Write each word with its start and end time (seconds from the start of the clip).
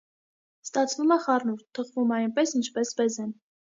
Ստացվում 0.67 1.13
է 1.15 1.17
խառնուրդ, 1.27 1.63
թխվում 1.81 2.17
է 2.17 2.19
այնպես, 2.21 2.55
ինչպես 2.61 2.95
բեզեն։ 3.03 3.29